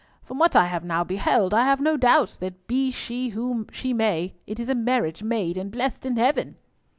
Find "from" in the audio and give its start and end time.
0.23-0.39